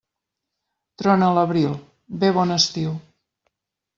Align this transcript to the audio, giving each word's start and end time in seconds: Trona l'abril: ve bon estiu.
Trona 1.01 1.27
l'abril: 1.35 1.77
ve 2.23 2.33
bon 2.39 2.57
estiu. 2.57 2.97